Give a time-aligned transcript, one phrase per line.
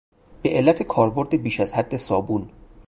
[0.41, 2.49] به علت کاربرد بیش از حد صابون